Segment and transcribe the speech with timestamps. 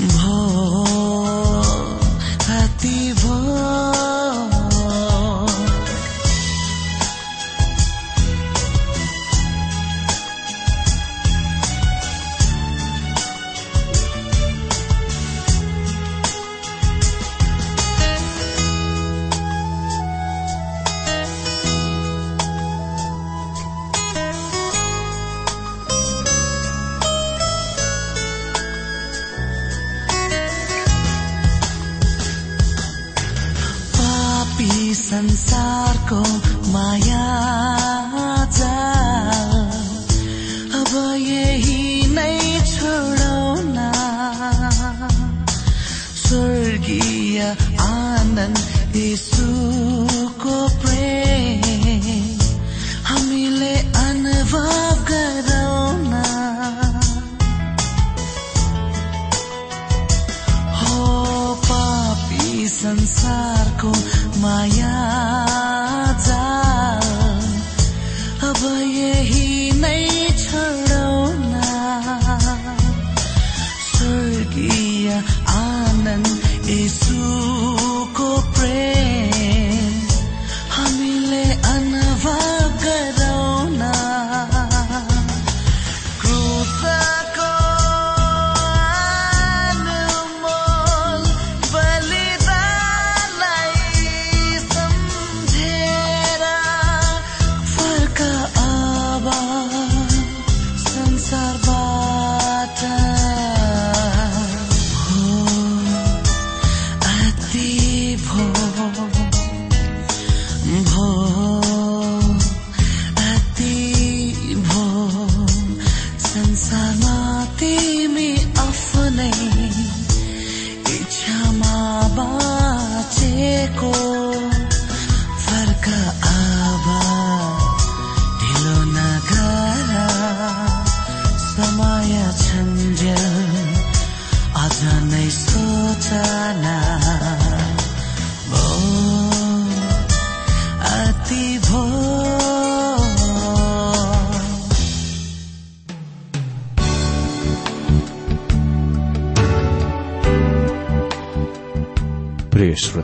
[0.00, 0.47] Oh.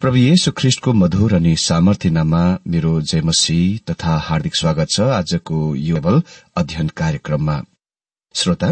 [0.00, 3.56] प्रभु येशु ख्रिष्टको मधुर अनि सामर्थ्यनामा मेरो जयमसी
[3.90, 5.96] तथा हार्दिक स्वागत छ आजको यो
[6.56, 7.56] अध्ययन कार्यक्रममा।
[8.34, 8.68] श्रोता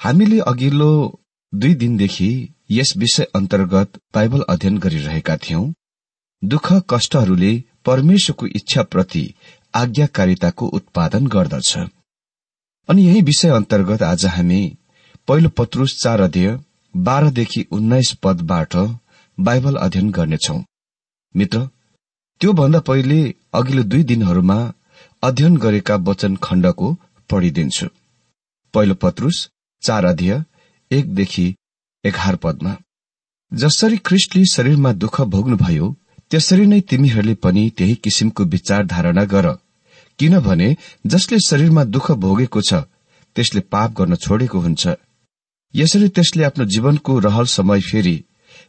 [0.00, 1.20] हामीले अघिल्लो
[1.52, 2.30] दुई दिनदेखि
[2.70, 5.64] यस विषय अन्तर्गत बाइबल अध्ययन गरिरहेका थियौं।
[6.42, 7.52] दुःख कष्टहरूले
[7.84, 9.24] परमेश्वरको इच्छाप्रति
[9.74, 11.76] आज्ञाकारिताको उत्पादन गर्दछ।
[12.88, 14.62] अनि यही विषय अन्तर्गत आज हामी
[15.28, 16.58] पहिलो पत्रुस चार अध्यय
[16.94, 18.76] बाह्रदेखि उन्नाइस पदबाट
[19.38, 20.54] बाइबल अध्ययन गर्नेछौ।
[21.34, 21.58] मित्र
[22.40, 23.18] त्योभन्दा पहिले
[23.54, 24.56] अघिल्लो दुई दिनहरूमा
[25.22, 26.92] अध्ययन गरेका वचन खण्डको
[27.30, 27.86] पढिदिन्छु।
[28.74, 29.48] पहिलो पत्रुस
[29.82, 30.42] चार अध्यय
[30.90, 31.44] एकदेखि
[32.04, 32.76] एघार पदमा।
[33.52, 35.94] जसरी ख्रिस्टले शरीरमा दुःख भोग्नुभयो
[36.30, 39.48] त्यसरी नै तिमीहरूले पनि त्यही किसिमको विचार धारणा गर।
[40.18, 40.68] किनभने
[41.06, 42.80] जसले शरीरमा दुःख भोगेको छ
[43.36, 44.96] त्यसले पाप गर्न छोडेको हुन्छ।
[45.74, 48.16] यसरी त्यसले आफ्नो जीवनको रहल समय फेरि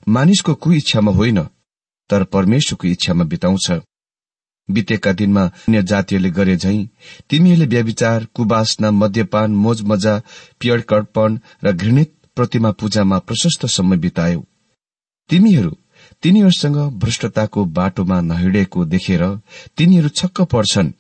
[0.07, 1.39] मानिसको कु इच्छामा होइन
[2.09, 3.71] तर परमेश्वरको इच्छामा बिताउँछ।
[4.69, 6.77] बितेका दिनमा अन्य जातिहरूले गरे झै
[7.29, 10.13] तिमीहरूले व्याविचार कुवासना मद्यपान मोज मजा
[10.59, 14.41] पियडकर्पण र घृणित प्रतिमा पूजामा प्रशस्त समय बितायौ।
[15.29, 15.71] तिमीहरू
[16.23, 19.23] तिनीहरूसँग भ्रष्टताको बाटोमा नहिडेको देखेर
[19.77, 20.91] तिनीहरू छक्क पर्छन्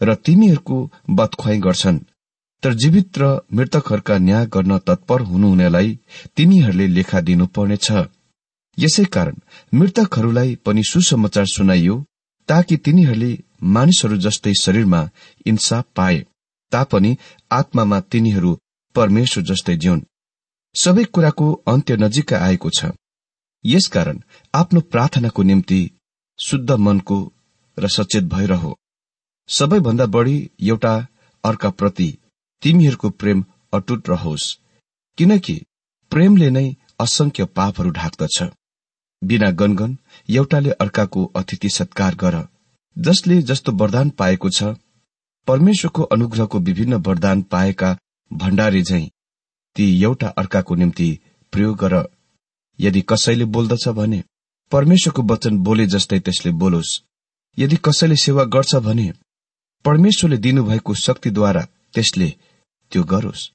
[0.00, 0.76] र तिमीहरूको
[1.10, 1.98] बदख्वाई गर्छन्।
[2.62, 5.98] तर जीवित र मृतकहरूका न्याय गर्न तत्पर हुनुहुनेलाई
[6.36, 7.86] तिनीहरूले लेखा दिनुपर्नेछ।
[8.78, 9.36] यसै कारण
[9.74, 11.96] मृतकहरूलाई पनि सुसमाचार सुनाइयो
[12.48, 13.32] ताकि तिनीहरूले
[13.62, 15.02] मानिसहरू जस्तै शरीरमा
[15.46, 16.18] इन्साफ पाए
[16.72, 17.16] तापनि
[17.50, 18.50] आत्मामा तिनीहरू
[18.94, 20.02] परमेश्वर जस्तै जिउन्।
[20.74, 22.80] सबै कुराको अन्त्य नजिकै आएको छ।
[23.64, 24.18] यसकारण
[24.54, 25.80] आफ्नो प्रार्थनाको निम्ति
[26.38, 27.18] शुद्ध मनको
[27.78, 28.64] र सचेत भइरह।
[29.48, 30.94] सबैभन्दा बढ़ी एउटा
[31.44, 32.08] अर्काप्रति
[32.62, 34.46] तिमीहरूको प्रेम अटुट रहोस्
[35.18, 35.56] किनकि
[36.12, 36.66] प्रेमले नै
[37.00, 38.42] असंख्य पापहरू ढाक्दछ।
[39.24, 39.96] बिना गनगन
[40.28, 42.36] एउटाले अर्काको अतिथि सत्कार गर।
[42.96, 44.74] जसले जस्तो वरदान पाएको छ
[45.48, 47.96] परमेश्वरको अनुग्रहको विभिन्न वरदान पाएका
[48.30, 49.02] भण्डारे झै
[49.76, 51.08] ती एउटा अर्काको निम्ति
[51.52, 51.94] प्रयोग गर।
[52.78, 54.22] यदि कसैले बोल्दछ भने
[54.72, 57.00] परमेश्वरको वचन बोले जस्तै त्यसले बोलोस्।
[57.58, 59.12] यदि कसैले सेवा गर्छ भने
[59.84, 62.28] परमेश्वरले दिनुभएको शक्तिद्वारा त्यसले
[62.92, 63.50] त्यो गरोस्।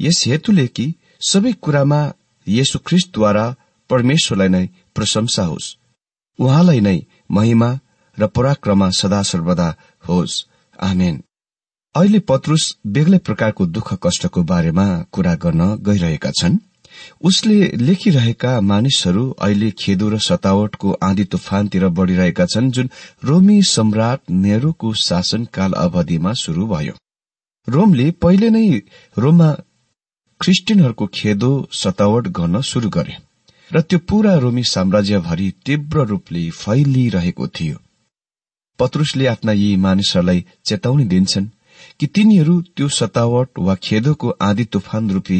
[0.00, 0.86] यस हेतुले कि
[1.20, 2.00] सबै कुरामा
[2.46, 3.44] येशु ख्रिस्टद्वारा
[3.92, 5.76] परमेश्वरलाई नै प्रशंसा होस्।
[6.38, 6.98] उहाँलाई नै
[7.30, 7.70] महिमा
[8.18, 9.68] र पराक्रमा सदा सर्वदा
[10.08, 10.42] होस्।
[10.82, 11.22] आमेन।
[11.94, 16.58] अहिले पत्रुस बेग्लै प्रकारको दुःख कष्टको बारेमा कुरा गर्न गइरहेका छन्।
[17.22, 22.90] उसले लेखिरहेका मानिसहरू अहिले खेदो र सतावटको आँधी तुफानतिर बढ़िरहेका छन् जुन
[23.24, 26.94] रोमी सम्राट नेहरूको शासनकाल अवधिमा शुरू भयो।
[27.68, 28.66] रोमले पहिले नै
[29.18, 29.50] रोममा
[30.40, 33.16] क्रिस्चियनहरूको खेदो सतावट गर्न शुरू गरे।
[33.72, 37.76] र त्यो पूरा रोमी साम्राज्यभरि तीव्र रूपले फैलिरहेको थियो।
[38.78, 41.46] पत्रुसले आफ्ना यी मानिसहरूलाई चेतावनी दिन्छन्
[42.00, 45.38] कि तिनीहरू त्यो सतावट वा खेदोको आँधी तुफान रूपी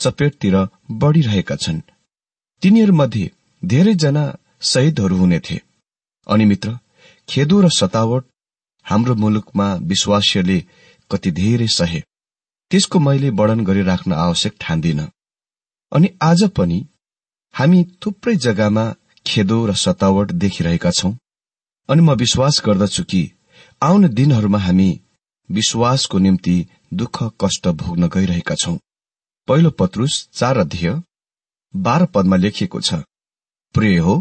[0.00, 0.56] चपेटतिर
[1.00, 1.80] बढ़िरहेका छन्।
[2.62, 3.30] तिनीहरूमध्ये
[3.62, 4.24] धेरैजना
[4.62, 5.60] शहीदहरू हुनेथे
[6.26, 6.78] अनि मित्र
[7.28, 8.24] खेदो र सतावट
[8.86, 10.58] हाम्रो मुलुकमा विश्वासीयले
[11.10, 12.00] कति धेरै सहे
[12.70, 15.00] त्यसको मैले वर्णन गरिराख्न आवश्यक ठान्दिन।
[15.92, 16.78] अनि आज पनि
[17.54, 18.84] हामी थुप्रै जग्गामा
[19.26, 21.12] खेदो र सतावट देखिरहेका छौं।
[21.88, 23.22] अनि म विश्वास गर्दछु कि
[23.82, 24.88] आउने दिनहरूमा हामी
[25.50, 26.56] विश्वासको निम्ति
[26.94, 28.76] दुःख कष्ट भोग्न गइरहेका छौं।
[29.48, 31.00] पहिलो पत्रुस चार अध्यय
[31.74, 33.02] बाह्र पदमा लेखिएको छ
[33.74, 34.14] प्रिय हो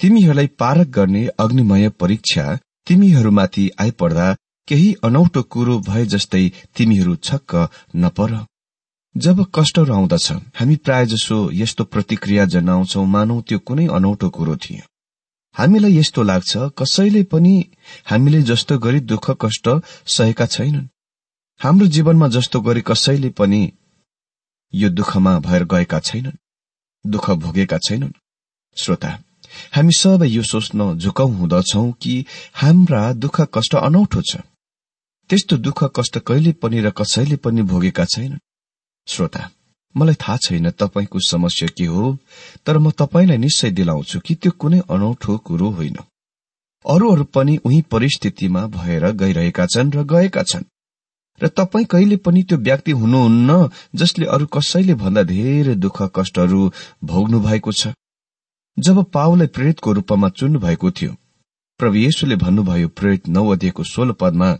[0.00, 2.44] तिमीहरूलाई पारक गर्ने अग्निमय परीक्षा
[2.86, 4.32] तिमीहरूमाथि आइपर्दा
[4.68, 6.44] केही अनौठो कुरो भए जस्तै
[6.76, 7.54] तिमीहरू छक्क
[7.96, 8.34] नपर
[9.16, 14.82] जब कष्टहरू आउँदछ हामी प्राय जसो यस्तो प्रतिक्रिया जनाउँछौ मानौ त्यो कुनै अनौठो कुरो थियो।
[15.56, 17.54] हामीलाई यस्तो लाग्छ कसैले पनि
[18.10, 19.68] हामीले जस्तो गरी दुःख कष्ट
[20.06, 20.88] सहेका छैनन्।
[21.60, 23.62] हाम्रो जीवनमा जस्तो गरी कसैले पनि
[24.74, 26.40] यो दुःखमा भएर गएका छैनन्
[27.04, 28.12] दुःख भोगेका छैनन्।
[28.76, 29.10] श्रोता
[29.74, 32.14] हामी सबै यो सोच्न झुकाउ हुँदछौ कि
[32.54, 34.36] हाम्रा दुःख कष्ट अनौठो छ।
[35.30, 38.44] त्यस्तो दुःख कष्ट कहिले पनि र कसैले पनि भोगेका छैनन्।
[39.06, 39.50] श्रोता
[39.96, 42.18] मलाई थाहा छैन तपाईँको समस्या के हो
[42.66, 45.96] तर म तपाईँलाई निश्चय दिलाउँछु कि त्यो कुनै अनौठो कुरो होइन।
[46.86, 50.64] अरूहरू पनि उही परिस्थितिमा भएर गइरहेका छन् र गएका छन्।
[51.42, 56.72] र तपाईँ कहिले पनि त्यो व्यक्ति हुनुहुन्न जसले अरू कसैले भन्दा धेरै दुःख कष्टहरू
[57.04, 57.88] भोग्नु भएको छ।
[58.78, 61.16] जब पावलाई प्रेरितको रूपमा चुन्नु भएको थियो
[61.78, 64.58] प्रभु भन्नुभयो प्रेरित नौ अध्ययको सोह्र पदमा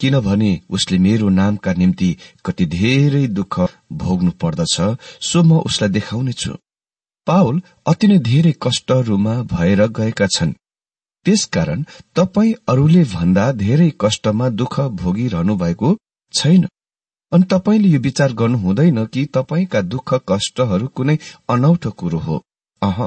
[0.00, 3.60] किनभने उसले मेरो नामका निम्ति कति धेरै दुःख
[3.92, 4.76] भोग्नु पर्दछ
[5.20, 6.52] सो म उसलाई देखाउनेछु
[7.26, 10.52] पावल अति नै धेरै कष्टहरूमा भएर गएका छन्।
[11.26, 11.84] त्यसकारण
[12.14, 15.96] तपाईँ अरूले भन्दा धेरै कष्टमा दुःख भोगिरहनु भएको
[16.34, 16.66] छैन।
[17.32, 21.16] अनि तपाईँले यो विचार गर्नु हुँदैन कि तपाईँका दुःख कष्टहरू कुनै
[21.48, 22.36] अनौठो कुरो हो।
[22.82, 22.98] अह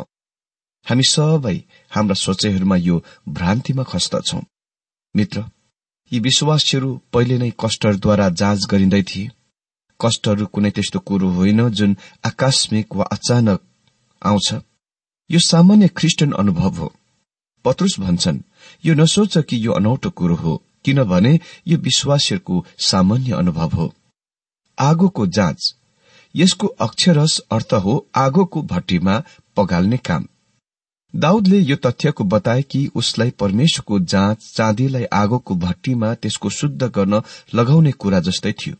[0.85, 1.57] हामी सबै
[1.91, 4.41] हाम्रा सोचाइहरूमा यो भ्रान्तिमा खस्दछौ।
[5.15, 5.43] मित्र
[6.11, 9.31] यी विश्वासीहरू पहिले नै कष्टहरूद्वारा जाँच गरिँदै थिए।
[9.99, 11.95] कष्टहरू कुनै त्यस्तो कुरो होइन जुन
[12.25, 13.59] आकस्मिक वा अचानक
[14.21, 14.47] आउँछ।
[15.29, 16.87] यो सामान्य ख्रिस्टियन अनुभव हो।
[17.65, 18.39] पत्रुस भन्छन्
[18.85, 20.53] यो नसोच कि यो अनौठो कुरो हो
[20.85, 21.33] किनभने
[21.67, 23.93] यो विश्वासीहरूको सामान्य अनुभव हो।
[24.77, 25.73] आगोको जाँच
[26.35, 29.23] यसको अक्षरस अर्थ हो आगोको भट्टीमा
[29.55, 30.27] पगाल्ने काम।
[31.17, 37.21] दाउदले यो तथ्यको बताए कि उसलाई परमेश्वरको जाँच चाँदीलाई आगोको भट्टीमा त्यसको शुद्ध गर्न
[37.55, 38.75] लगाउने कुरा जस्तै थियो।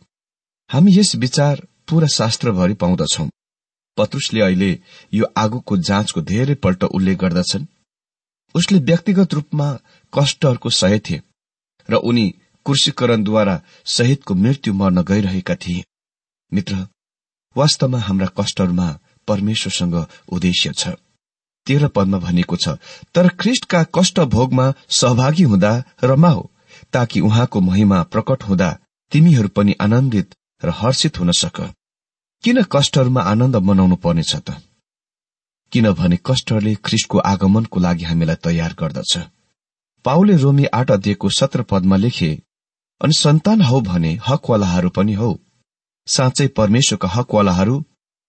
[0.70, 3.26] हामी यस विचार पूरा शास्त्रभरि पाउँदछौ।
[3.96, 4.70] पत्रुसले अहिले
[5.14, 7.66] यो आगोको जाँचको धेरै पल्ट उल्लेख गर्दछन्।
[8.54, 9.68] उसले व्यक्तिगत रूपमा
[10.12, 11.22] कष्टहरूको सहे थिए
[11.88, 12.26] र उनी
[12.66, 15.84] कुर्सीकरणद्वारा शहीदको मृत्यु मर्न गइरहेका थिए।
[16.52, 16.86] मित्र
[17.56, 18.88] वास्तवमा हाम्रा कष्टहरूमा
[19.28, 19.94] परमेश्वरसँग
[20.28, 20.94] उद्देश्य छ।
[21.68, 22.76] तेह्र पदमा भनेको छ।
[23.14, 25.72] तर ख्रिष्टका कष्ट भोगमा सहभागी हुँदा
[26.04, 26.50] रमा हो
[26.92, 28.70] ताकि उहाँको महिमा प्रकट हुँदा
[29.12, 31.60] तिमीहरू पनि आनन्दित र हर्षित हुन सक।
[32.44, 34.56] किन कष्टहरूमा आनन्द मनाउनु पर्नेछ त?
[35.72, 39.12] किनभने कष्टहरूले ख्रिस्टको आगमनको लागि हामीलाई तयार गर्दछ।
[40.04, 42.30] पाउले रोमी आठ अध्ययको सत्र पदमा लेखे
[43.00, 45.30] अनि सन्तान हौ भने हकवालाहरू पनि हौ।
[46.08, 47.76] साँच्चै परमेश्वरका हकवालाहरू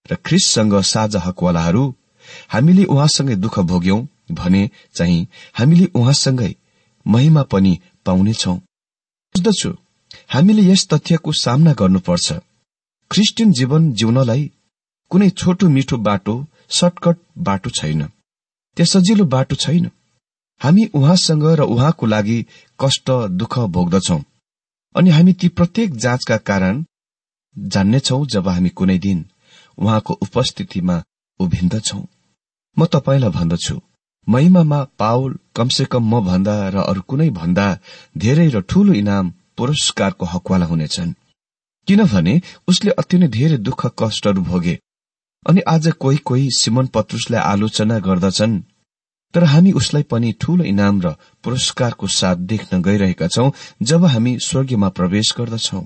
[0.06, 1.82] र ख्रिससँग साझा हकवालाहरू
[2.48, 4.00] हामीले उहाँसँगै दुःख भोग्यौं
[4.32, 4.62] भने
[4.94, 5.26] चाहिँ
[5.58, 6.54] हामीले उहाँसँगै
[7.06, 8.54] महिमा पनि पाउनेछौ।
[9.34, 9.70] बुझ्दछु
[10.32, 12.32] हामीले यस तथ्यको सामना गर्नुपर्छ।
[13.10, 14.50] ख्रिस्टियन जीवन जिउनलाई
[15.10, 16.34] कुनै छोटो मिठो बाटो
[16.70, 18.02] सर्टकट बाटो छैन।
[18.76, 19.90] त्यस सजिलो बाटो छैन।
[20.60, 22.38] हामी उहाँसँग र उहाँको लागि
[22.80, 23.10] कष्ट
[23.40, 24.18] दुःख भोग्दछौ।
[24.94, 26.84] अनि हामी ती प्रत्येक जाँचका कारण
[27.58, 29.24] जान्नेछौ जब हामी कुनै दिन
[29.78, 31.02] उहाँको उपस्थितिमा
[31.40, 32.00] उभिन्दछौ।
[32.76, 33.80] म तपाईँलाई भन्दछु।
[34.26, 37.66] महिमामा पावल कमसे कम म भन्दा र अरू कुनै भन्दा
[38.16, 41.12] धेरै र ठूलो इनाम पुरस्कारको हकवाला हुनेछन्।
[41.88, 42.34] किनभने
[42.68, 44.78] उसले अति नै धेरै दुःख कष्टहरू भोगे।
[45.46, 48.60] अनि आज कोही कोही सिमन पत्रुसलाई आलोचना गर्दछन्।
[49.34, 53.50] तर हामी उसलाई पनि ठूलो इनाम र पुरस्कारको साथ देख्न गइरहेका छौं
[53.82, 55.80] जब हामी स्वर्गीयमा प्रवेश गर्दछौ।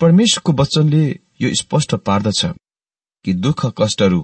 [0.00, 1.04] परमेश्वरको वचनले
[1.40, 2.44] यो स्पष्ट पार्दछ
[3.24, 4.20] कि दुःख कष्टहरू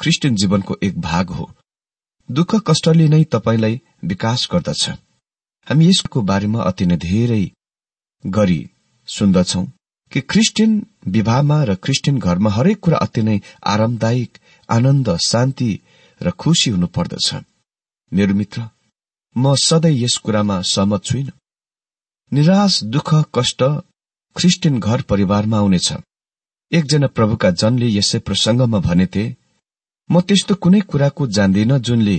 [0.00, 1.50] ख्रिस्टियन जीवनको एक भाग हो।
[2.28, 4.88] दुःख कष्टले नै तपाईँलाई विकास गर्दछ।
[5.66, 7.42] हामी यसको बारेमा अति नै धेरै
[8.24, 8.60] गरी
[9.08, 9.62] सुन्दछौ
[10.12, 10.72] कि क्रिस्चियन
[11.06, 14.38] विवाहमा र क्रिस्चियन घरमा हरेक कुरा अति नै आरामदायक
[14.68, 15.70] आनन्द शान्ति
[16.20, 17.34] र खुशी हुनु पर्दछ।
[18.12, 18.68] मेरो मित्र
[19.36, 21.30] म सधैँ यस कुरामा सहमत छुइन।
[22.32, 23.62] निराश दुःख कष्ट
[24.36, 25.92] ख्रिस्टियन घर परिवारमा आउनेछ।
[26.72, 29.24] एकजना प्रभुका जनले यसै प्रसंगमा भनेथे
[30.10, 32.18] म त्यस्तो कुनै कुराको जान्दिन जुनले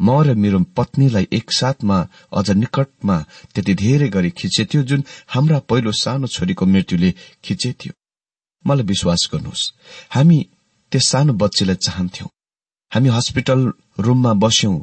[0.00, 1.98] म र मेरो पत्नीलाई एकसाथमा
[2.32, 3.16] अझ निकटमा
[3.54, 7.10] त्यति धेरै गरी खिचेथ्यो जुन हाम्रा पहिलो सानो छोरीको मृत्युले
[7.44, 7.92] खिचेथ्यो।
[8.64, 9.70] मलाई विश्वास गर्नुहोस्
[10.10, 10.38] हामी
[10.92, 12.28] त्यस सानो बच्चीलाई चाहन्थ्यौं।
[12.92, 13.60] हामी हस्पिटल
[13.98, 14.76] रूममा बस्यौं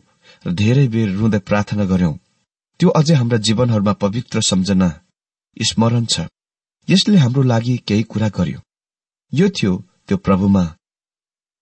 [0.45, 2.15] र धेरै बेर रुँदै प्रार्थना गर्यौं।
[2.79, 4.89] त्यो अझै हाम्रा जीवनहरूमा पवित्र सम्झना
[5.57, 6.27] स्मरण छ।
[6.87, 8.59] यसले हाम्रो लागि केही कुरा गर्यो।
[9.33, 9.73] यो थियो
[10.07, 10.63] त्यो प्रभुमा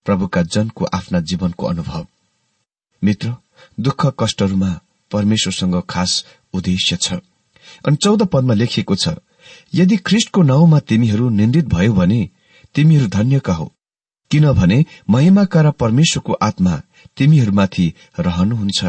[0.10, 2.06] प्रभुका जनको आफ्ना जीवनको अनुभव।
[3.02, 3.34] मित्र
[3.80, 4.72] दुःख कष्टहरूमा
[5.12, 7.14] परमेश्वरसँग खास उद्देश्य छ।
[7.88, 9.16] अनि चौध पदमा लेखिएको छ
[9.74, 12.30] यदि ख्रिस्टको नाउँमा तिमीहरू निन्दित भयो भने
[12.76, 13.72] तिमीहरू धन्यका हो
[14.32, 14.78] किनभने
[15.10, 16.74] महिमाका र परमेश्वरको आत्मा
[17.18, 18.86] तिमीहरूमाथि रहनुहुन्छ।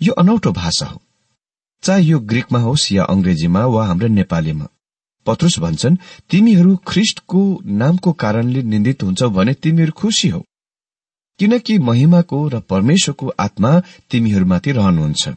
[0.00, 1.02] यो अनौठो भाषा हो।
[1.82, 4.66] चाहे यो ग्रीकमा होस् या अंग्रेजीमा वा हाम्रो नेपालीमा।
[5.26, 5.96] पत्रुस भन्छन्
[6.30, 10.44] तिमीहरू ख्रिष्टको नामको कारणले निन्दित हुन्छौ भने तिमीहरू खुसी हो।
[11.38, 15.28] किनकि महिमाको र परमेश्वरको आत्मा तिमीहरूमाथि रहनुहुन्छ।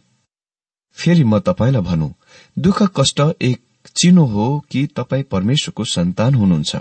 [0.97, 2.09] फेरि म तपाईँलाई भनौं
[2.59, 3.61] दुःख कष्ट एक
[3.95, 6.75] चिनो हो कि तपाईँ परमेश्वरको सन्तान हुनुहुन्छ?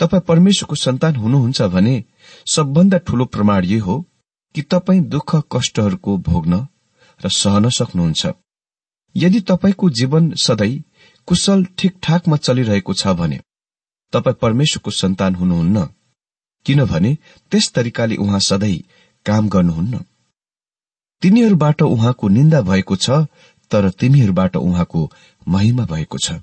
[0.00, 2.04] तपाईँ परमेश्वरको सन्तान हुनुहुन्छ भने
[2.46, 4.04] सबभन्दा ठूलो प्रमाण यो हो
[4.54, 6.66] कि तपाईँ दुःख कष्टहरूको भोग्न
[7.20, 8.26] र सहन सक्नुहुन्छ।
[9.16, 10.82] यदि तपाईँको जीवन सधैँ
[11.28, 13.38] कुशल ठिकठाकमा चलिरहेको छ भने
[14.12, 15.88] तपाईँ परमेश्वरको सन्तान हुनुहुन्न।
[16.66, 17.16] किनभने
[17.52, 18.78] त्यस तरिकाले उहाँ सधैँ
[19.26, 20.04] काम गर्नुहुन्न।
[21.22, 23.26] तिनीहरूबाट उहाँको निन्दा भएको छ
[23.70, 25.10] तर तिमीहरूबाट उहाँको
[25.48, 26.40] महिमा भएको छ।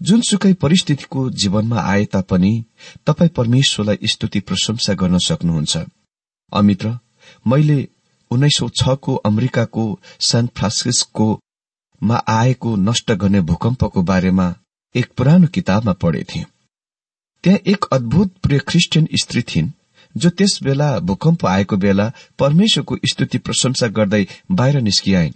[0.00, 2.52] जुनसुकै परिस्थितिको जीवनमा आए तापनि
[3.06, 5.76] तपाईँ परमेश्वरलाई स्तुति प्रशंसा गर्न सक्नुहुन्छ।
[6.52, 6.98] अमित्र
[7.46, 7.78] मैले
[8.30, 9.84] उन्नाइस सौ छको अमेरिकाको
[10.20, 11.28] सान फ्रान्सिस्को
[12.02, 14.54] मा आएको नष्ट गर्ने भूकम्पको बारेमा
[14.94, 16.44] एक पुरानो किताबमा पढेथे
[17.44, 19.70] त्यहाँ एक अद्भुत प्रिय क्रिस्चियन स्त्री थिइन्
[20.16, 25.32] जो त्यस बेला भूकम्प आएको बेला परमेश्वरको स्तुति प्रशंसा गर्दै बाहिर निस्किआइन्।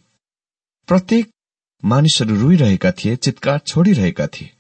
[0.88, 1.29] प्रत्येक
[1.85, 4.51] मानिसहरू रोइरहेका थिए चितकार छोडिरहेका थिए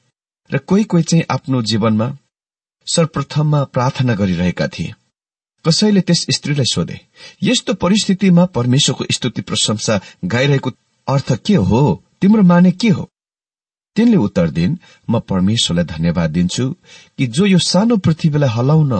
[0.50, 2.16] र कोही कोही चाहिँ आफ्नो जीवनमा
[2.86, 4.94] सर्वप्रथममा प्रार्थना गरिरहेका थिए।
[5.64, 7.00] कसैले त्यस स्त्रीलाई सोधे
[7.42, 10.70] यस्तो परिस्थितिमा परमेश्वरको स्तुति प्रशंसा गाइरहेको
[11.10, 12.04] अर्थ के हो?
[12.20, 13.08] तिम्रो माने के हो?
[13.96, 14.76] तिनले उत्तर दिन्
[15.10, 16.70] म परमेश्वरलाई धन्यवाद दिन्छु
[17.18, 18.92] कि जो यो सानो पृथ्वीलाई हलाउन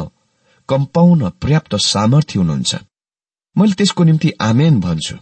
[0.68, 2.74] कम्पाउन पर्याप्त सामर्थ्य हुनुहुन्छ।
[3.56, 5.16] मैले त्यसको निम्ति आमेन भन्छु।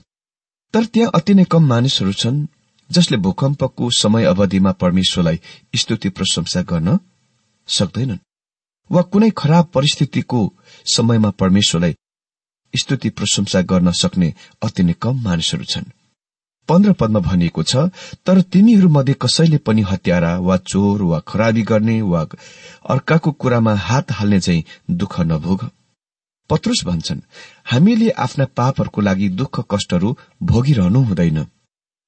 [0.74, 2.46] तर त्यहाँ अति नै कम मानिसहरू छन्
[2.90, 5.40] जसले भूकम्पको समय अवधिमा परमेश्वरलाई
[5.77, 6.98] स्तुति प्रशंसा गर्न
[7.68, 8.24] सक्दैनन्।
[8.90, 10.40] वा कुनै खराब परिस्थितिको
[10.94, 11.94] समयमा परमेश्वरलाई
[12.74, 15.92] स्तुति प्रशंसा गर्न सक्ने अति नै कम मानिसहरू छन्।
[16.68, 17.76] पन्ध्र पदमा भनिएको छ
[18.26, 22.22] तर तिमीहरूमध्ये कसैले पनि हत्यारा वा चोर वा खराबी गर्ने वा
[22.90, 25.70] अर्काको कुरामा हात हाल्ने चाहिँ दुःख नभोग।
[26.50, 27.20] पत्रुस भन्छन्
[27.66, 31.46] हामीले आफ्ना पापहरूको लागि दुःख कष्टहरू भोगिरहनु हुँदैन।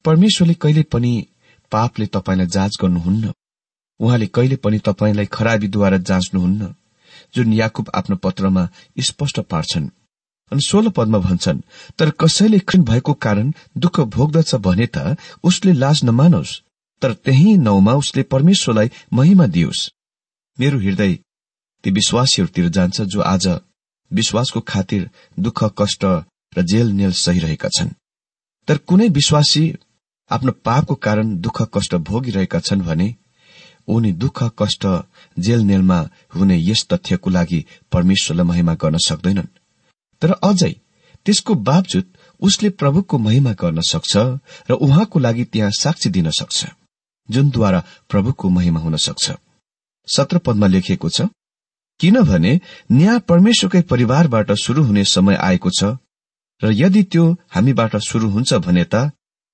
[0.04, 1.12] परमेश्वरले कहिले पनि
[1.72, 3.32] पापले तपाईँलाई जाँच गर्नुहुन्न।
[4.00, 6.74] उहाँले कहिले पनि तपाईँलाई खराबीद्वारा जाँच्नुहुन्न।
[7.34, 8.68] जुन याकुब आफ्नो पत्रमा
[9.00, 9.90] स्पष्ट पार्छन्।
[10.52, 11.60] अनि सोह्र पदमा भन्छन्
[11.98, 16.58] तर कसैले कृण भएको कारण दुःख भोग्दछ भने त उसले लाज नमानोस्
[17.02, 19.88] तर त्यही नौमा उसले परमेश्वरलाई महिमा दियोस्।
[20.58, 21.14] मेरो हृदय
[21.84, 23.46] ती विश्वासीहरूतिर जान्छ जो आज
[24.10, 25.08] विश्वासको खातिर
[25.38, 26.04] दुःख कष्ट
[26.52, 27.94] र जेल नेल सहिरहेका छन्।
[28.68, 29.62] तर कुनै विश्वासी
[30.30, 33.14] आफ्नो पापको कारण दुःख कष्ट भोगिरहेका छन् भने
[33.88, 34.86] उनी दुःख कष्ट
[35.38, 35.98] जेल नेलमा
[36.34, 39.48] हुने यस तथ्यको लागि परमेश्वरलाई महिमा गर्न सक्दैनन्।
[40.22, 40.72] तर अझै
[41.26, 42.06] त्यसको बावजुद
[42.40, 44.16] उसले प्रभुको महिमा गर्न सक्छ
[44.70, 46.66] र उहाँको लागि त्यहाँ साक्षी दिन सक्छ
[47.28, 49.32] जुनद्वारा प्रभुको महिमा हुन सक्छ।
[50.08, 51.28] सत्र पदमा लेखिएको छ
[52.00, 52.52] किनभने
[52.92, 55.96] न्याय परमेश्वरकै परिवारबाट शुरू हुने समय आएको छ
[56.62, 59.10] र यदि त्यो हामीबाट शुरू हुन्छ भने त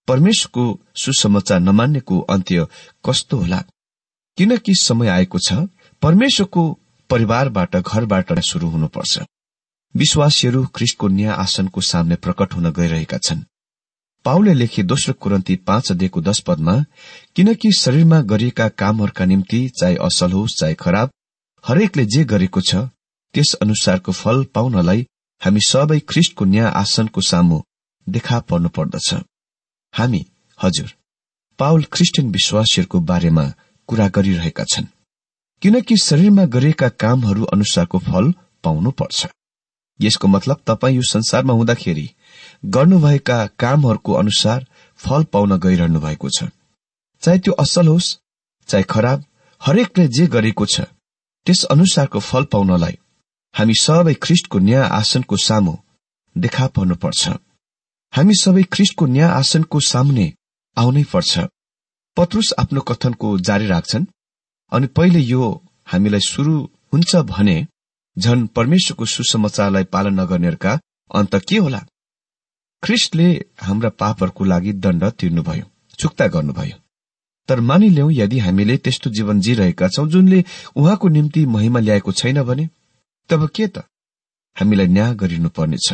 [0.09, 0.65] परमेश्वरको
[1.03, 2.67] सुसमाचार नमान्नेको अन्त्य
[3.05, 3.59] कस्तो होला?
[4.39, 5.53] किनकि समय आएको छ
[6.03, 6.63] परमेश्वरको
[7.11, 9.19] परिवारबाट घरबाट शुरू हुनुपर्छ।
[9.95, 13.45] विश्वासीहरू ख्रिस्टको न्याय आसनको सामने प्रकट हुन गइरहेका छन्।
[14.25, 16.75] पाउले लेखे दोस्रो कुरन्ती पाँच अध्ययको दश पदमा
[17.37, 21.11] किनकि शरीरमा गरिएका कामहरूका निम्ति चाहे असल होस् चाहे खराब
[21.65, 22.75] हरेकले जे गरेको छ
[23.35, 25.07] त्यस अनुसारको फल पाउनलाई
[25.43, 27.61] हामी सबै ख्रिस्टको न्याय आसनको सामु
[28.07, 29.09] देखा पर्नु पर्दछ।
[29.95, 30.25] हामी
[30.59, 30.93] हजुर
[31.59, 33.45] पाउल ख्रिस्टियन विश्वासीहरूको बारेमा
[33.89, 34.87] कुरा गरिरहेका छन्।
[35.63, 38.33] किनकि शरीरमा गरिएका कामहरू अनुसारको फल
[38.65, 39.27] पाउनुपर्छ
[40.01, 42.09] यसको मतलब तपाईँ यो संसारमा हुँदाखेरि
[42.67, 44.67] गर्नुभएका कामहरूको अनुसार
[45.01, 46.45] फल पाउन गइरहनु भएको छ।
[47.23, 48.17] चाहे त्यो असल होस्
[48.69, 49.25] चाहे खराब
[49.61, 50.81] हरेकले जे गरेको छ
[51.47, 52.97] त्यस अनुसारको फल पाउनलाई
[53.55, 55.75] हामी सबै ख्रिस्टको न्याय आसनको सामु
[56.37, 57.29] देखा पर्नुपर्छ
[58.13, 60.27] हामी सबै ख्रिस्टको न्याय आसनको सामने
[60.77, 61.33] आउनै पर्छ।
[62.17, 64.05] पत्रुस आफ्नो कथनको जारी राख्छन्
[64.73, 65.43] अनि पहिले यो
[65.87, 66.55] हामीलाई शुरू
[66.93, 67.57] हुन्छ भने
[68.17, 70.73] झन परमेश्वरको सुसमाचारलाई पालन नगर्नेहरूका
[71.15, 71.81] अन्त के होला?
[72.83, 73.29] ख्रिस्टले
[73.61, 75.65] हाम्रा पापहरूको लागि दण्ड तिर्नुभयो
[75.99, 76.77] चुक्ता गर्नुभयो।
[77.49, 80.45] तर मानिल्याउ यदि हामीले त्यस्तो जीवन जिरहेका छौं जुनले
[80.77, 82.69] उहाँको निम्ति महिमा ल्याएको छैन भने
[83.31, 83.85] तब के त?
[84.57, 85.93] हामीलाई न्याय गरिनु पर्नेछ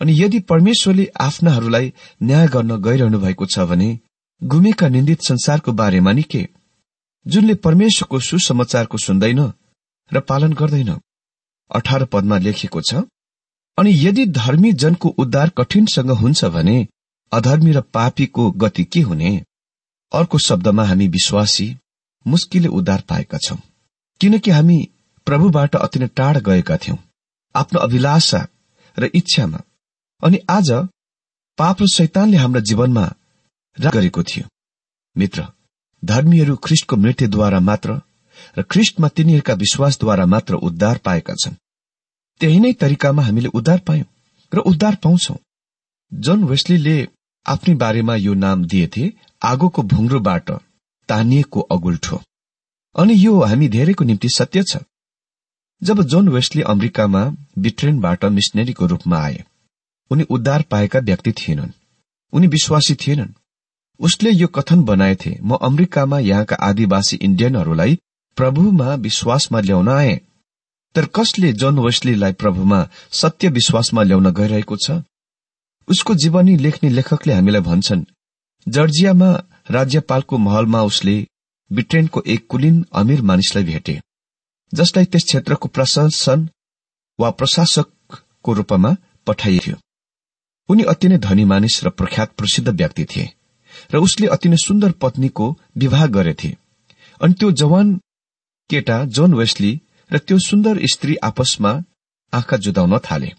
[0.00, 3.88] अनि यदि परमेश्वरले आफ्नाहरूलाई न्याय गर्न गइरहनु भएको छ भने
[4.42, 6.48] गुमेका निन्दित संसारको बारेमा नि के?
[7.26, 9.40] जुनले परमेश्वरको सुसमाचारको सुन्दैन
[10.10, 10.90] र पालन गर्दैन।
[11.70, 13.02] अठार पदमा लेखिएको छ
[13.78, 16.76] अनि यदि धर्मी जनको उद्धार कठिनसँग हुन्छ भने
[17.32, 19.42] अधर्मी र पापीको गति के हुने?
[20.12, 21.76] अर्को शब्दमा हामी विश्वासी
[22.26, 23.56] मुस्किलले उद्धार पाएका छौं।
[24.20, 24.78] किनकि हामी
[25.26, 26.96] प्रभुबाट अति नै टाढ गएका थियौं
[27.54, 28.46] आफ्नो अभिलाषा
[28.96, 29.60] र इच्छामा।
[30.22, 30.70] अनि आज
[31.58, 33.12] पाप र शैतानले हाम्रा जीवनमा
[33.76, 34.48] गरेको थियो।
[35.16, 35.46] मित्र
[36.02, 38.00] धर्मीहरू ख्रिष्टको मृत्युद्वारा मात्र
[38.56, 41.54] र ख्रिष्टमा तिनीहरूका विश्वासद्वारा मात्र उद्धार पाएका छन्।
[42.40, 44.04] त्यही नै तरिकामा हामीले उद्धार पायौं
[44.52, 45.36] र उद्धार पाउँछौ।
[46.14, 46.96] जन वेस्लीले
[47.46, 50.50] आफ्नै बारेमा यो नाम दिएथे आगोको भुङ्रोबाट
[51.08, 52.20] तानिएको अगुल्ठो।
[52.96, 54.76] अनि यो हामी धेरैको निम्ति सत्य छ।
[55.82, 57.22] जब जोन वेस्टले अमेरिकामा
[57.58, 59.44] बिट्रेनबाट मिसनरीको रूपमा आए
[60.10, 61.70] उनी उद्धार पाएका व्यक्ति थिएनन्।
[62.32, 63.34] उनी विश्वासी थिएनन्।
[64.00, 67.98] उसले यो कथन बनाएथे म अमेरिकामा यहाँका आदिवासी इण्डियनहरूलाई
[68.36, 70.20] प्रभुमा विश्वासमा ल्याउन आए।
[70.94, 72.80] तर कसले जोन वेस्लीलाई प्रभुमा
[73.12, 74.90] सत्य विश्वासमा ल्याउन गइरहेको छ?
[75.88, 78.04] उसको जीवनी लेख्ने लेखकले हामीलाई भन्छन्
[78.66, 79.30] जर्जियामा
[79.70, 81.16] राज्यपालको महलमा उसले
[81.70, 84.00] ब्रिटेनको एक कुलिन अमीर मानिसलाई भेटे
[84.72, 86.48] जसलाई त्यस क्षेत्रको प्रशासन
[87.18, 88.96] वा प्रशासकको रूपमा
[89.26, 89.76] पठाइयो।
[90.68, 93.30] उनी अति नै धनी मानिस र प्रख्यात प्रसिद्ध व्यक्ति थिए
[93.94, 95.46] र उसले अति नै सुन्दर पत्नीको
[95.76, 96.56] विवाह गरेथे।
[97.20, 98.00] अनि त्यो जवान
[98.70, 99.72] केटा जोन वेस्ली
[100.10, 101.72] र त्यो सुन्दर स्त्री आपसमा
[102.32, 103.30] आँखा जुदाउन थाले।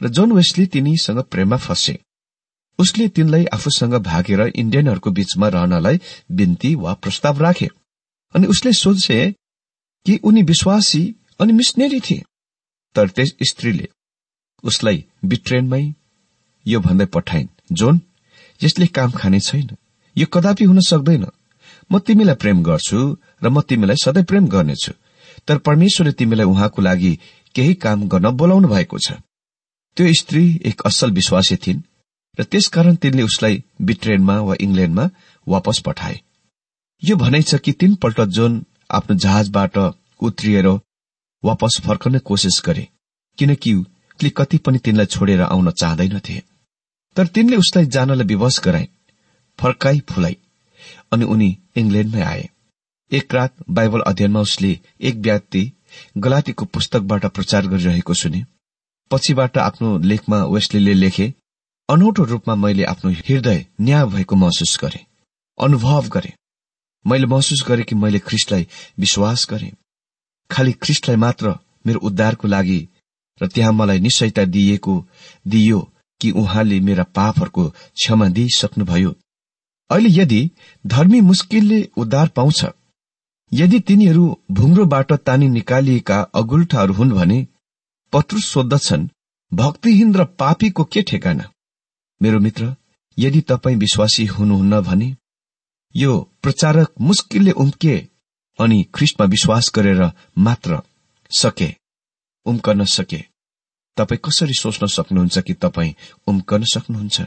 [0.00, 1.98] र जोन वेस्ली तिनीसँग प्रेममा फसे।
[2.78, 7.68] उसले तिनलाई आफूसँग भागेर इण्डियनहरूको बीचमा रहनलाई बिन्ती वा प्रस्ताव राखे
[8.34, 9.18] अनि उसले सोचे
[10.06, 11.02] कि उनी विश्वासी
[11.40, 12.22] अनि मिसनेरी थिए।
[12.94, 13.88] तर त्यस स्त्रीले
[14.64, 15.84] उसलाई बिट्रेनमै
[16.66, 18.00] यो भन्दै पठाइन् जोन
[18.60, 19.70] यसले काम खाने छैन।
[20.16, 21.24] यो कदापि हुन सक्दैन।
[21.90, 23.00] म तिमीलाई प्रेम गर्छु
[23.42, 24.92] र म तिमीलाई सधैँ प्रेम गर्नेछु।
[25.48, 27.12] तर परमेश्वरले तिमीलाई उहाँको लागि
[27.54, 29.20] केही काम गर्न बोलाउनु भएको छ।
[29.96, 31.82] त्यो स्त्री एक असल विश्वासी थिइन्
[32.38, 35.04] र त्यसकारण तिनले उसलाई बिट्रेनमा वा इङ्ल्याण्डमा
[35.46, 36.20] वापस पठाए।
[37.02, 38.52] यो भनाइ छ कि तीनपल्ट जोन
[38.90, 39.76] आफ्नो जहाजबाट
[40.20, 40.66] उत्रिएर
[41.42, 42.88] वापस फर्कने कोसिस गरे
[43.38, 46.36] किनकि कति पनि तिनलाई छोडेर आउन चाहँदैनथे।
[47.16, 48.88] तर तिनले उसलाई जानलाई विवश गराए
[49.58, 50.36] फर्काई फुलाई।
[51.12, 52.48] अनि उनी इङ्ल्याण्डमै आए।
[53.12, 55.72] एक रात बाइबल अध्ययनमा उसले एक व्यक्ति
[56.18, 58.44] गलातीको पुस्तकबाट प्रचार गरिरहेको सुने।
[59.10, 61.34] पछिबाट आफ्नो लेखमा वेस्लीले लेखे
[61.88, 65.00] अनौठो रूपमा मैले आफ्नो हृदय न्याय भएको महसुस गरे
[65.58, 66.32] अनुभव गरे।
[67.06, 68.66] मैले महसुस गरे कि मैले ख्रिस्टलाई
[68.98, 69.72] विश्वास गरे।
[70.50, 71.54] खालि ख्रिस्टलाई मात्र
[71.86, 72.88] मेरो उद्धारको लागि
[73.42, 74.94] र त्यहाँ मलाई निश्चयता दिइएको
[75.48, 75.80] दिइयो
[76.20, 79.14] कि उहाँले मेरा पापहरूको क्षमा दिइसक्नुभयो।
[79.90, 80.50] अहिले यदि
[80.86, 82.64] धर्मी मुस्किलले उद्धार पाउँछ
[83.52, 87.46] यदि तिनीहरू भुङ्रोबाट तानी निकालिएका अगुल्ठाहरू हुन् भने
[88.12, 89.08] पत्रुस सोद्धछन्
[89.52, 91.44] भक्तिहीन र पापीको के ठेगाना?
[92.20, 92.74] मेरो मित्र
[93.18, 95.14] यदि तपाईँ विश्वासी हुनुहुन्न भने
[95.94, 97.96] यो प्रचारक मुस्किलले उम्के
[98.58, 100.02] अनि ख्रिस्टमा विश्वास गरेर
[100.38, 100.80] मात्र
[101.30, 101.70] सके
[102.46, 103.20] उम्कन सके।
[103.96, 105.94] तपाईँ कसरी सोच्न सक्नुहुन्छ कि तपाईँ
[106.26, 107.22] उम्कन सक्नुहुन्छ?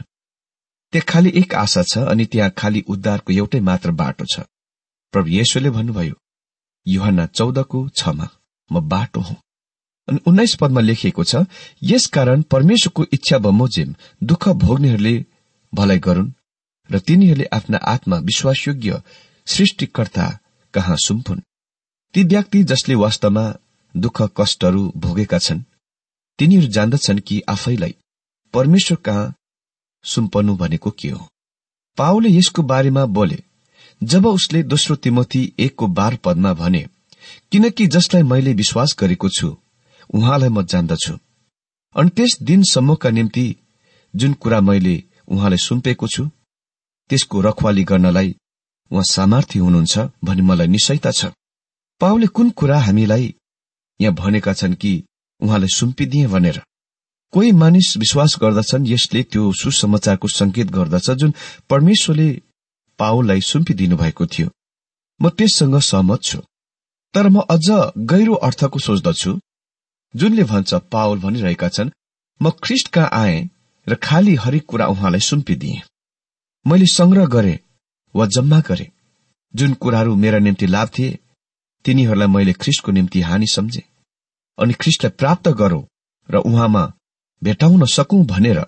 [0.92, 4.40] त्यहाँ खालि एक आशा छ अनि त्यहाँ खालि उद्धारको एउटै मात्र बाटो छ।
[5.14, 6.14] प्रभु येशुले भन्नुभयो
[6.86, 8.28] युहना चौधको छमा
[8.72, 9.36] म बाटो हुँ।
[10.08, 11.44] अनि उन्नाइस पदमा लेखिएको छ
[11.82, 15.14] यसकारण परमेश्वरको इच्छा बमोजिम दुःख भोग्नेहरूले
[15.72, 16.30] भलाइ गरून्
[16.90, 19.02] र तिनीहरूले आफ्ना आत्मा विश्वासयोग्य
[19.46, 20.38] सृष्टिकर्ता
[20.74, 21.40] कहाँ सुम्पुन्?
[22.14, 23.44] ती व्यक्ति जसले वास्तवमा
[23.94, 25.60] दुःख कष्टहरू भोगेका छन्
[26.38, 27.94] तिनीहरू जान्दछन् कि आफैलाई?
[28.54, 29.34] परमेश्वर कहाँ
[30.08, 31.28] सुम्पनु भनेको के हो?
[31.98, 33.42] पाओले यसको बारेमा बोले
[34.00, 36.84] जब उसले दोस्रो तिमोथी एकको बार पदमा भने
[37.52, 39.56] किनकि जसलाई मैले विश्वास गरेको छु
[40.10, 41.14] उहाँलाई म जान्दछु।
[41.96, 43.46] अनि त्यस दिनसम्मका निम्ति
[44.14, 46.24] जुन कुरा मैले उहाँलाई सुम्पेको छु
[47.10, 48.34] त्यसको रखवाली गर्नलाई
[48.90, 51.32] उहाँ सामर्थ्य हुनुहुन्छ भनी मलाई निश्चयता छ।
[52.00, 53.34] पाउले कुन कुरा हामीलाई
[54.00, 54.92] यहाँ भनेका छन् कि
[55.40, 56.62] उहाँलाई सुम्पिदिए भनेर?
[57.32, 61.34] कोही मानिस विश्वास गर्दछन् यसले त्यो सुसमाचारको संकेत गर्दछ जुन
[61.70, 62.42] परमेश्वरले
[62.98, 64.48] पाउललाई सुम्पिदिनु भएको थियो।
[65.22, 66.38] म त्यससँग सहमत छु।
[67.14, 69.40] तर म अझ गहिरो अर्थको सोच्दछु।
[70.16, 71.90] जुनले भन्छ पावल भनिरहेका छन्
[72.42, 73.48] म ख्रिस्ट कहाँ आए
[73.88, 75.82] र खाली हरेक कुरा उहाँलाई सुम्पिदिए।
[76.66, 77.60] मैले संग्रह गरे
[78.14, 78.90] वा जम्मा गरे।
[79.54, 81.18] जुन कुराहरू मेरा निम्ति लाभ थिए
[81.84, 83.82] तिनीहरूलाई मैले ख्रिस्टको निम्ति हानि सम्झे।
[84.58, 85.82] अनि ख्रिस्टलाई प्राप्त गरौं
[86.30, 86.92] र उहाँमा
[87.42, 88.58] भेटाउन सकौं भनेर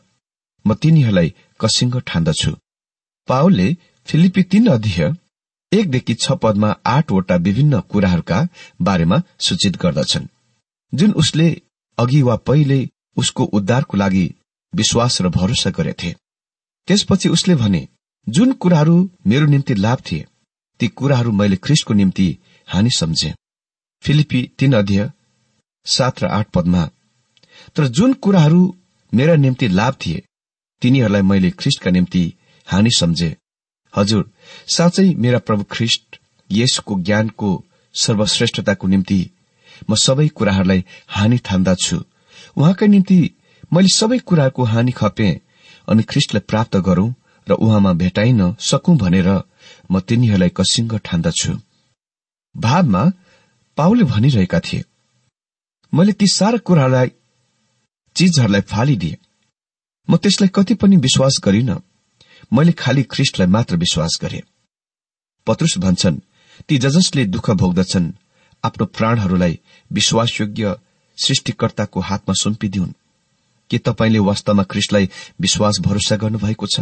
[0.64, 2.52] म तिनीहरूलाई कसिङ्ग ठान्दछु।
[3.28, 3.68] पावलले
[4.08, 5.12] फिलिपी तीन अध्यय
[5.72, 8.38] एकदेखि छ पदमा आठवटा विभिन्न कुराहरूका
[8.82, 10.26] बारेमा सूचित गर्दछन्।
[10.92, 11.46] जुन उसले
[11.98, 12.78] अघि वा पहिले
[13.16, 14.26] उसको उद्धारको लागि
[14.72, 16.14] विश्वास र भरोसा गरेथे।
[16.88, 17.86] त्यसपछि उसले भने
[18.26, 20.26] जुन कुराहरू मेरो निम्ति लाभ थिए
[20.80, 22.26] ती कुराहरू मैले ख्रिस्टको निम्ति
[22.68, 23.34] हानि सम्झे।
[24.04, 25.10] फिलिपी तीन अध्यय
[25.86, 26.88] सात र आठ पदमा
[27.76, 28.62] तर जुन कुराहरू
[29.12, 30.22] मेरा निम्ति लाभ थिए
[30.82, 32.22] तिनीहरूलाई मैले ख्रिस्टका निम्ति
[32.68, 33.36] हानि सम्झे।
[33.94, 34.30] हजुर
[34.76, 36.18] साँच्चै मेरा प्रभु ख्रिष्ट
[36.50, 37.50] यसको ज्ञानको
[37.94, 39.20] सर्वश्रेष्ठताको निम्ति
[39.90, 41.98] म सबै कुराहरूलाई हानि ठान्दछु
[42.56, 43.18] उहाँकै निम्ति
[43.72, 45.30] मैले सबै कुराको हानि खपे
[45.88, 47.08] अनि ख्रिष्टलाई प्राप्त गरौं
[47.46, 49.28] र उहाँमा भेटाइन सकौं भनेर
[49.90, 51.52] म तिनीहरूलाई कसिङ्ग ठान्दछु।
[52.54, 53.02] भावमा
[53.78, 54.84] पाउले भनिरहेका थिए।
[55.92, 57.10] मैले ती सारा कुराहरूलाई
[58.20, 59.18] चिजहरूलाई फालिदिए।
[60.10, 61.76] म त्यसलाई कति पनि विश्वास गरिन।
[62.52, 64.42] मैले खालि ख्रिष्टलाई मात्र विश्वास गरे।
[65.46, 66.18] पत्रुस भन्छन्
[66.68, 68.12] ती जसले दुःख भोग्दछन्।
[68.64, 69.58] आफ्नो प्राणहरूलाई
[69.92, 70.76] विश्वासयोग्य
[71.16, 72.92] सृष्टिकर्ताको हातमा सुम्पिदिउन्।
[73.70, 76.80] के तपाईँले वास्तवमा ख्रिस्टलाई विश्वास भरोसा गर्नुभएको छ?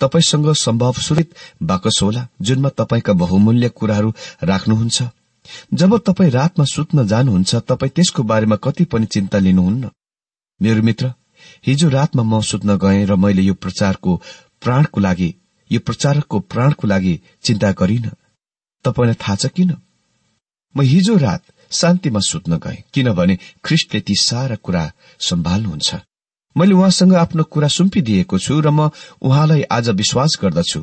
[0.00, 5.02] तपाईँसँग सम्भव सुरित बाकस होला जुनमा तपाईँका बहुमूल्य कुराहरू राख्नुहुन्छ।
[5.74, 9.90] जब तपाईँ रातमा सुत्न जानुहुन्छ तपाईँ त्यसको बारेमा कति पनि चिन्ता लिनुहुन्न।
[10.60, 11.12] मेरो मित्र
[11.66, 14.16] हिजो रातमा म सुत्न गएँ र मैले यो प्रचारको
[14.62, 15.34] प्राणको लागि
[15.70, 18.10] यो प्रचारकको प्राणको लागि चिन्ता गरिन।
[18.84, 19.76] तपाईँलाई थाहा छ किन?
[20.74, 24.84] म हिजो रात शान्तिमा सुत्न गएँ किनभने ख्रिस्टले ती सारा कुरा
[25.20, 25.94] सम्हाल्नुहुन्छ
[26.56, 28.90] मैले उहाँसँग आफ्नो कुरा सुम्पिदिएको छु र म
[29.22, 30.80] उहाँलाई आज विश्वास गर्दछु।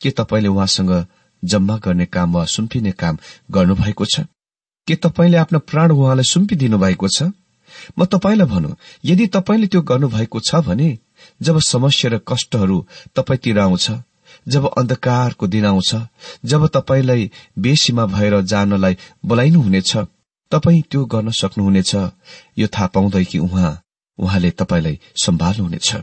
[0.00, 0.92] के तपाईँले उहाँसँग
[1.42, 3.18] जम्मा गर्ने काम वा सुम्पिने काम
[3.50, 4.20] गर्नुभएको छ?
[4.88, 7.30] के तपाईँले आफ्नो प्राण उहाँलाई सुम्पिदिनु भएको छ?
[7.98, 10.88] म तपाईँलाई भनौँ यदि तपाईँले त्यो गर्नुभएको छ भने
[11.40, 13.90] जब समस्या र कष्टहरू तपाईँतिर आउँछ
[14.48, 15.94] जब अन्धकारको दिन आउँछ
[16.44, 19.96] जब तपाईँलाई बेसीमा भएर जानलाई बोलाइनुहुनेछ
[20.52, 21.94] तपाईँ त्यो गर्न सक्नुहुनेछ।
[22.58, 23.82] यो थाहा पाउँदै कि उहाँ
[24.18, 25.94] उहाँले तपाईँलाई सम्हाल्नुहुनेछ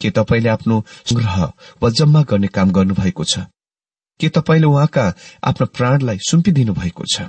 [0.00, 1.36] के तपाईँले आफ्नो संग्रह
[1.82, 3.38] वा जम्मा गर्ने काम गर्नुभएको छ?
[4.20, 5.04] के तपाईँले उहाँका
[5.44, 7.28] आफ्नो प्राणलाई सुम्पिदिनु भएको छ?